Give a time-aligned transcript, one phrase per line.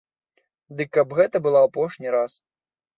[0.79, 2.31] Дык каб гэта было апошні раз.